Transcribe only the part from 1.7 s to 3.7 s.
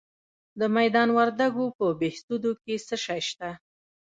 په بهسودو کې څه شی شته؟